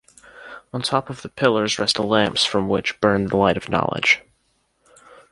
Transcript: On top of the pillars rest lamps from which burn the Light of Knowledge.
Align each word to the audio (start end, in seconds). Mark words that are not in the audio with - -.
On 0.73 0.81
top 0.81 1.11
of 1.11 1.21
the 1.21 1.29
pillars 1.29 1.77
rest 1.77 1.99
lamps 1.99 2.43
from 2.43 2.67
which 2.67 2.99
burn 3.01 3.27
the 3.27 3.37
Light 3.37 3.55
of 3.55 3.69
Knowledge. 3.69 4.23